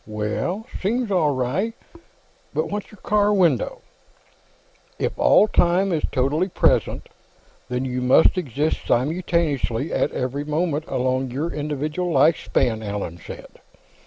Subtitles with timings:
[0.07, 1.75] "That seems all right.
[2.55, 3.83] But what's your car window?"
[4.97, 7.07] "If all time is totally present,
[7.69, 13.59] then you must exist simultaneously at every moment along your individual life span," Allan said.